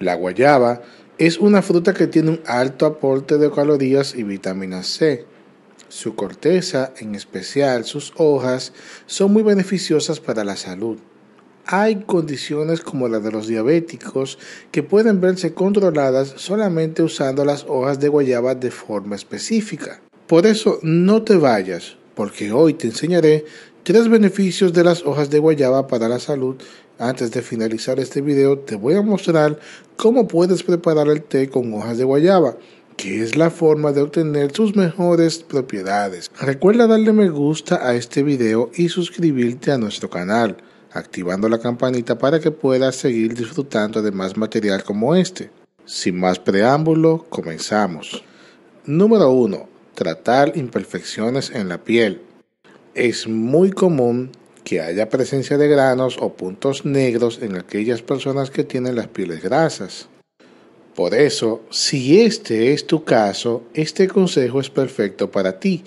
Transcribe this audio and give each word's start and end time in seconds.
La 0.00 0.14
guayaba 0.14 0.82
es 1.18 1.38
una 1.38 1.62
fruta 1.62 1.94
que 1.94 2.06
tiene 2.06 2.30
un 2.30 2.40
alto 2.46 2.86
aporte 2.86 3.38
de 3.38 3.50
calorías 3.50 4.14
y 4.14 4.24
vitamina 4.24 4.82
C. 4.82 5.24
Su 5.88 6.16
corteza, 6.16 6.92
en 6.98 7.14
especial 7.14 7.84
sus 7.84 8.12
hojas, 8.16 8.72
son 9.06 9.32
muy 9.32 9.44
beneficiosas 9.44 10.18
para 10.18 10.42
la 10.42 10.56
salud. 10.56 10.98
Hay 11.66 12.02
condiciones 12.02 12.80
como 12.80 13.08
la 13.08 13.20
de 13.20 13.30
los 13.30 13.46
diabéticos 13.46 14.38
que 14.72 14.82
pueden 14.82 15.20
verse 15.20 15.54
controladas 15.54 16.34
solamente 16.36 17.02
usando 17.02 17.44
las 17.44 17.64
hojas 17.68 18.00
de 18.00 18.08
guayaba 18.08 18.54
de 18.54 18.70
forma 18.70 19.14
específica. 19.14 20.02
Por 20.26 20.46
eso 20.46 20.78
no 20.82 21.22
te 21.22 21.36
vayas, 21.36 21.96
porque 22.14 22.52
hoy 22.52 22.74
te 22.74 22.88
enseñaré 22.88 23.44
tres 23.84 24.08
beneficios 24.08 24.72
de 24.72 24.82
las 24.82 25.04
hojas 25.04 25.30
de 25.30 25.38
guayaba 25.38 25.86
para 25.86 26.08
la 26.08 26.18
salud. 26.18 26.56
Antes 26.98 27.30
de 27.30 27.42
finalizar 27.42 28.00
este 28.00 28.22
video 28.22 28.58
te 28.58 28.76
voy 28.76 28.94
a 28.94 29.02
mostrar 29.02 29.60
cómo 29.96 30.26
puedes 30.26 30.62
preparar 30.62 31.08
el 31.08 31.22
té 31.22 31.50
con 31.50 31.72
hojas 31.74 31.98
de 31.98 32.04
guayaba 32.04 32.56
que 32.96 33.22
es 33.22 33.36
la 33.36 33.50
forma 33.50 33.92
de 33.92 34.02
obtener 34.02 34.52
sus 34.52 34.76
mejores 34.76 35.40
propiedades. 35.40 36.30
Recuerda 36.40 36.86
darle 36.86 37.12
me 37.12 37.28
gusta 37.28 37.86
a 37.86 37.94
este 37.94 38.22
video 38.22 38.70
y 38.74 38.88
suscribirte 38.88 39.72
a 39.72 39.78
nuestro 39.78 40.08
canal, 40.08 40.56
activando 40.92 41.48
la 41.48 41.58
campanita 41.58 42.16
para 42.18 42.40
que 42.40 42.52
puedas 42.52 42.96
seguir 42.96 43.34
disfrutando 43.34 44.00
de 44.00 44.12
más 44.12 44.36
material 44.36 44.84
como 44.84 45.14
este. 45.14 45.50
Sin 45.84 46.18
más 46.20 46.38
preámbulo, 46.38 47.26
comenzamos. 47.28 48.24
Número 48.86 49.30
1. 49.30 49.68
Tratar 49.94 50.56
imperfecciones 50.56 51.50
en 51.50 51.68
la 51.68 51.82
piel. 51.82 52.22
Es 52.94 53.26
muy 53.26 53.72
común 53.72 54.30
que 54.62 54.80
haya 54.80 55.08
presencia 55.08 55.58
de 55.58 55.66
granos 55.66 56.16
o 56.20 56.34
puntos 56.34 56.84
negros 56.84 57.40
en 57.42 57.56
aquellas 57.56 58.02
personas 58.02 58.52
que 58.52 58.62
tienen 58.62 58.94
las 58.94 59.08
pieles 59.08 59.42
grasas. 59.42 60.08
Por 60.94 61.12
eso, 61.12 61.62
si 61.70 62.20
este 62.20 62.72
es 62.72 62.86
tu 62.86 63.02
caso, 63.02 63.64
este 63.74 64.06
consejo 64.06 64.60
es 64.60 64.70
perfecto 64.70 65.28
para 65.32 65.58
ti. 65.58 65.82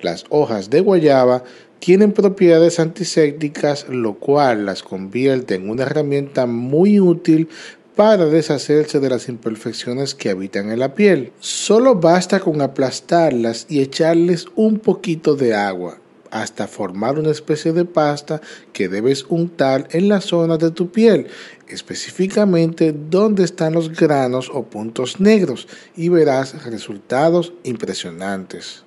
Las 0.00 0.24
hojas 0.28 0.70
de 0.70 0.80
guayaba 0.80 1.44
tienen 1.78 2.10
propiedades 2.10 2.80
antisépticas, 2.80 3.88
lo 3.88 4.14
cual 4.14 4.66
las 4.66 4.82
convierte 4.82 5.54
en 5.54 5.70
una 5.70 5.84
herramienta 5.84 6.46
muy 6.46 6.98
útil 6.98 7.48
para 7.94 8.26
deshacerse 8.26 8.98
de 8.98 9.08
las 9.08 9.28
imperfecciones 9.28 10.16
que 10.16 10.30
habitan 10.30 10.72
en 10.72 10.80
la 10.80 10.96
piel. 10.96 11.30
Solo 11.38 11.94
basta 11.94 12.40
con 12.40 12.60
aplastarlas 12.60 13.66
y 13.68 13.82
echarles 13.82 14.46
un 14.56 14.80
poquito 14.80 15.36
de 15.36 15.54
agua 15.54 16.00
hasta 16.30 16.66
formar 16.66 17.18
una 17.18 17.30
especie 17.30 17.72
de 17.72 17.84
pasta 17.84 18.40
que 18.72 18.88
debes 18.88 19.26
untar 19.28 19.88
en 19.92 20.08
la 20.08 20.20
zona 20.20 20.56
de 20.56 20.70
tu 20.70 20.90
piel, 20.90 21.26
específicamente 21.68 22.92
donde 22.92 23.44
están 23.44 23.74
los 23.74 23.90
granos 23.90 24.50
o 24.52 24.64
puntos 24.64 25.20
negros 25.20 25.68
y 25.96 26.08
verás 26.08 26.64
resultados 26.64 27.52
impresionantes. 27.64 28.84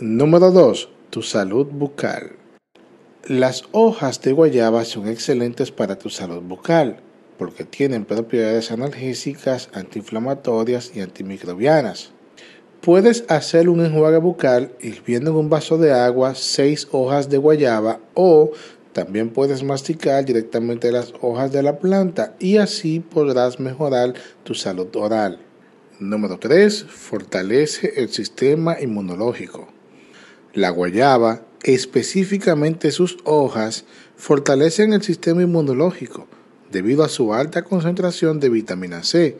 Número 0.00 0.50
2. 0.50 0.88
Tu 1.10 1.22
salud 1.22 1.66
bucal. 1.66 2.32
Las 3.26 3.64
hojas 3.72 4.20
de 4.20 4.32
guayaba 4.32 4.84
son 4.84 5.08
excelentes 5.08 5.70
para 5.70 5.96
tu 5.98 6.10
salud 6.10 6.42
bucal 6.42 7.00
porque 7.38 7.64
tienen 7.64 8.04
propiedades 8.04 8.70
analgésicas, 8.70 9.68
antiinflamatorias 9.72 10.92
y 10.94 11.00
antimicrobianas. 11.00 12.12
Puedes 12.84 13.24
hacer 13.28 13.70
un 13.70 13.82
enjuague 13.82 14.18
bucal 14.18 14.70
hirviendo 14.78 15.30
en 15.30 15.38
un 15.38 15.48
vaso 15.48 15.78
de 15.78 15.90
agua 15.94 16.34
seis 16.34 16.86
hojas 16.92 17.30
de 17.30 17.38
guayaba 17.38 17.98
o 18.12 18.50
también 18.92 19.30
puedes 19.30 19.62
masticar 19.62 20.22
directamente 20.26 20.92
las 20.92 21.14
hojas 21.22 21.50
de 21.50 21.62
la 21.62 21.78
planta 21.78 22.34
y 22.38 22.58
así 22.58 23.00
podrás 23.00 23.58
mejorar 23.58 24.12
tu 24.42 24.52
salud 24.52 24.94
oral. 24.96 25.38
Número 25.98 26.38
3. 26.38 26.84
Fortalece 26.84 27.94
el 27.96 28.10
sistema 28.10 28.78
inmunológico. 28.78 29.66
La 30.52 30.68
guayaba, 30.68 31.40
específicamente 31.62 32.90
sus 32.90 33.16
hojas, 33.24 33.86
fortalecen 34.14 34.92
el 34.92 35.00
sistema 35.00 35.40
inmunológico 35.40 36.28
debido 36.74 37.04
a 37.04 37.08
su 37.08 37.32
alta 37.32 37.62
concentración 37.62 38.40
de 38.40 38.48
vitamina 38.50 39.04
C 39.04 39.38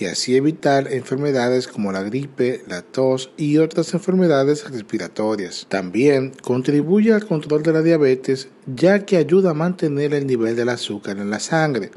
y 0.00 0.06
así 0.06 0.34
evitar 0.34 0.90
enfermedades 0.90 1.68
como 1.68 1.92
la 1.92 2.02
gripe, 2.02 2.64
la 2.66 2.80
tos 2.80 3.32
y 3.36 3.58
otras 3.58 3.92
enfermedades 3.92 4.68
respiratorias. 4.70 5.66
También 5.68 6.32
contribuye 6.42 7.12
al 7.12 7.26
control 7.26 7.62
de 7.62 7.74
la 7.74 7.82
diabetes 7.82 8.48
ya 8.66 9.04
que 9.04 9.18
ayuda 9.18 9.50
a 9.50 9.54
mantener 9.54 10.14
el 10.14 10.26
nivel 10.26 10.56
del 10.56 10.70
azúcar 10.70 11.18
en 11.18 11.28
la 11.28 11.38
sangre. 11.38 11.90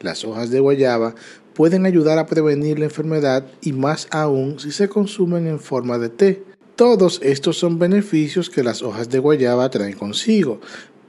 Las 0.00 0.24
hojas 0.24 0.50
de 0.50 0.60
guayaba 0.60 1.16
pueden 1.52 1.84
ayudar 1.84 2.18
a 2.18 2.26
prevenir 2.26 2.78
la 2.78 2.84
enfermedad 2.84 3.44
y 3.60 3.72
más 3.72 4.06
aún 4.12 4.60
si 4.60 4.70
se 4.70 4.88
consumen 4.88 5.48
en 5.48 5.58
forma 5.58 5.98
de 5.98 6.10
té. 6.10 6.44
Todos 6.76 7.20
estos 7.24 7.58
son 7.58 7.80
beneficios 7.80 8.48
que 8.48 8.62
las 8.62 8.82
hojas 8.82 9.10
de 9.10 9.18
guayaba 9.18 9.68
traen 9.68 9.94
consigo, 9.94 10.60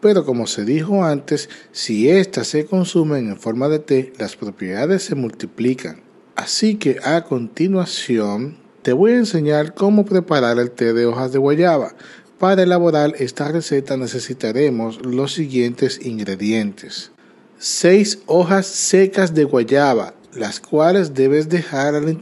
pero 0.04 0.26
como 0.26 0.48
se 0.48 0.66
dijo 0.66 1.06
antes, 1.06 1.50
si 1.72 2.10
éstas 2.10 2.48
se 2.48 2.66
consumen 2.66 3.30
en 3.30 3.40
forma 3.40 3.70
de 3.70 3.80
té, 3.80 4.12
las 4.20 4.36
propiedades 4.36 5.04
se 5.04 5.16
multiplican. 5.16 6.04
Así 6.36 6.76
que 6.76 6.98
a 7.06 7.24
continuación 7.24 8.58
te 8.82 8.92
voy 8.92 9.14
a 9.14 9.20
enseñar 9.20 9.74
cómo 9.74 10.04
preparar 10.04 10.60
el 10.60 10.72
té 10.72 10.92
de 10.92 11.06
hojas 11.06 11.32
de 11.32 11.40
guayaba. 11.40 11.96
Para 12.38 12.64
elaborar 12.64 13.14
esta 13.18 13.48
receta 13.48 13.96
necesitaremos 13.96 15.06
los 15.06 15.32
siguientes 15.32 16.06
ingredientes. 16.06 17.14
6 17.60 18.24
hojas 18.26 18.68
secas 18.68 19.34
de 19.34 19.46
guayaba, 19.46 20.16
las 20.34 20.60
cuales 20.60 21.14
debes 21.14 21.48
dejar 21.48 21.96
a 21.96 22.02
la 22.02 22.14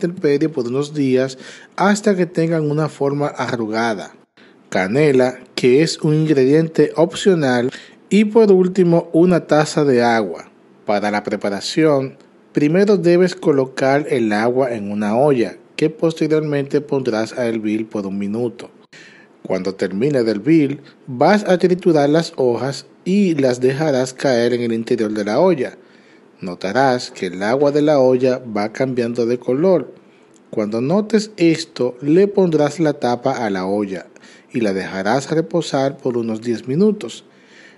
por 0.53 0.67
unos 0.67 0.93
días 0.93 1.39
hasta 1.77 2.15
que 2.15 2.27
tengan 2.27 2.69
una 2.69 2.89
forma 2.89 3.25
arrugada 3.25 4.13
canela, 4.71 5.37
que 5.61 5.83
es 5.83 5.99
un 5.99 6.15
ingrediente 6.15 6.91
opcional, 6.95 7.69
y 8.09 8.25
por 8.25 8.51
último 8.51 9.11
una 9.13 9.45
taza 9.45 9.85
de 9.85 10.01
agua. 10.01 10.49
Para 10.87 11.11
la 11.11 11.21
preparación, 11.21 12.17
primero 12.51 12.97
debes 12.97 13.35
colocar 13.35 14.07
el 14.09 14.33
agua 14.33 14.73
en 14.73 14.91
una 14.91 15.15
olla 15.15 15.57
que 15.75 15.91
posteriormente 15.91 16.81
pondrás 16.81 17.37
a 17.37 17.45
hervir 17.45 17.87
por 17.87 18.07
un 18.07 18.17
minuto. 18.17 18.71
Cuando 19.45 19.75
termine 19.75 20.23
de 20.23 20.31
hervir, 20.31 20.81
vas 21.05 21.47
a 21.47 21.59
triturar 21.59 22.09
las 22.09 22.33
hojas 22.37 22.87
y 23.05 23.35
las 23.35 23.61
dejarás 23.61 24.15
caer 24.15 24.53
en 24.53 24.61
el 24.61 24.73
interior 24.73 25.13
de 25.13 25.25
la 25.25 25.39
olla. 25.39 25.77
Notarás 26.39 27.11
que 27.11 27.27
el 27.27 27.43
agua 27.43 27.71
de 27.71 27.83
la 27.83 27.99
olla 27.99 28.39
va 28.39 28.73
cambiando 28.73 29.27
de 29.27 29.37
color. 29.37 29.93
Cuando 30.49 30.81
notes 30.81 31.29
esto, 31.37 31.99
le 32.01 32.27
pondrás 32.27 32.79
la 32.79 32.93
tapa 32.93 33.45
a 33.45 33.51
la 33.51 33.67
olla 33.67 34.07
y 34.53 34.61
la 34.61 34.73
dejarás 34.73 35.29
reposar 35.31 35.97
por 35.97 36.17
unos 36.17 36.41
10 36.41 36.67
minutos. 36.67 37.25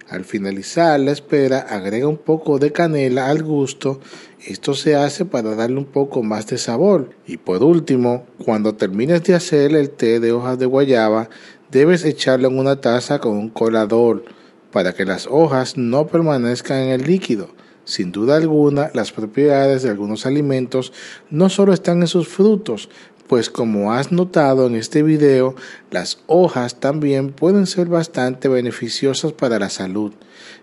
Al 0.09 0.25
finalizar 0.25 1.00
la 1.00 1.11
espera, 1.11 1.59
agrega 1.59 2.07
un 2.07 2.17
poco 2.17 2.59
de 2.59 2.72
canela 2.72 3.29
al 3.29 3.41
gusto. 3.41 4.00
Esto 4.45 4.73
se 4.73 4.95
hace 4.95 5.25
para 5.25 5.56
darle 5.56 5.78
un 5.78 5.85
poco 5.85 6.23
más 6.23 6.45
de 6.47 6.57
sabor. 6.57 7.11
Y 7.25 7.38
por 7.38 7.63
último, 7.63 8.25
cuando 8.44 8.75
termines 8.75 9.23
de 9.23 9.35
hacer 9.35 9.73
el 9.75 9.89
té 9.89 10.19
de 10.19 10.31
hojas 10.34 10.59
de 10.59 10.66
guayaba, 10.66 11.29
debes 11.72 12.03
echarlo 12.03 12.50
en 12.50 12.59
una 12.59 12.81
taza 12.81 13.19
con 13.19 13.38
un 13.38 13.50
colador 13.50 14.25
para 14.72 14.94
que 14.94 15.05
las 15.05 15.28
hojas 15.28 15.78
no 15.78 16.07
permanezcan 16.07 16.79
en 16.79 16.90
el 16.90 17.03
líquido. 17.03 17.50
Sin 17.85 18.11
duda 18.11 18.38
alguna, 18.38 18.91
las 18.94 19.11
propiedades 19.11 19.84
de 19.84 19.90
algunos 19.90 20.25
alimentos 20.25 20.94
no 21.29 21.50
solo 21.50 21.73
están 21.73 22.01
en 22.01 22.07
sus 22.07 22.28
frutos, 22.28 22.90
pues 23.28 23.50
como 23.50 23.94
has 23.94 24.11
notado 24.11 24.67
en 24.67 24.75
este 24.75 25.03
video, 25.03 25.56
las 25.91 26.19
hojas 26.28 26.79
también 26.79 27.31
pueden 27.31 27.66
ser 27.66 27.88
bastante 27.88 28.47
beneficiosas 28.47 29.31
para 29.34 29.59
la 29.59 29.69
salud. 29.69 30.13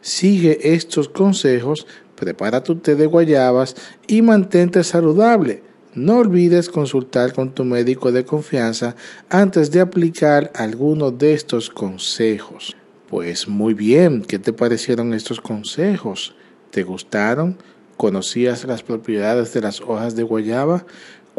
Sigue 0.01 0.75
estos 0.75 1.09
consejos, 1.09 1.87
prepara 2.17 2.63
tu 2.63 2.77
té 2.77 2.95
de 2.97 3.07
guayabas 3.07 3.77
y 4.07 4.23
mantente 4.23 4.85
saludable. 4.85 5.63
No 5.95 6.19
olvides 6.19 6.69
consultar 6.69 7.33
con 7.33 7.53
tu 7.53 7.65
médico 7.65 8.13
de 8.13 8.25
confianza 8.25 8.95
antes 9.29 9.73
de 9.73 9.81
aplicar 9.81 10.53
alguno 10.55 11.11
de 11.11 11.33
estos 11.33 11.69
consejos. 11.69 12.77
Pues 13.09 13.49
muy 13.49 13.75
bien, 13.75 14.23
¿qué 14.23 14.39
te 14.39 14.53
parecieron 14.53 15.15
estos 15.15 15.41
consejos? 15.41 16.37
¿Te 16.71 16.85
gustaron? 16.85 17.57
¿Conocías 17.97 18.65
las 18.65 18.85
propiedades 18.85 19.53
de 19.53 19.63
las 19.63 19.81
hojas 19.81 20.15
de 20.15 20.23
guayaba? 20.23 20.87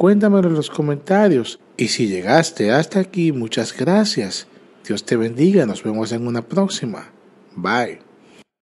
Cuéntamelo 0.01 0.47
en 0.47 0.55
los 0.55 0.71
comentarios. 0.71 1.59
Y 1.77 1.89
si 1.89 2.07
llegaste 2.07 2.71
hasta 2.71 2.99
aquí, 2.99 3.31
muchas 3.31 3.77
gracias. 3.77 4.47
Dios 4.83 5.05
te 5.05 5.15
bendiga. 5.15 5.67
Nos 5.67 5.83
vemos 5.83 6.11
en 6.11 6.25
una 6.25 6.41
próxima. 6.41 7.11
Bye. 7.55 8.10